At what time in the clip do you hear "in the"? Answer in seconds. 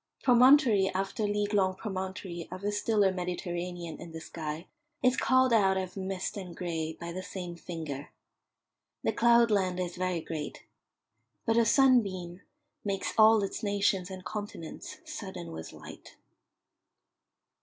4.01-4.19